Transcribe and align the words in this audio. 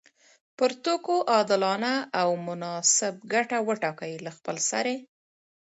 پر 0.57 0.71
توکو 0.83 1.15
عادلانه 1.33 1.93
او 2.21 2.29
مناسب 2.47 3.13
ګټه 3.33 3.57
وټاکي 3.67 4.13
له 4.25 4.31
خپلسري 4.37 4.97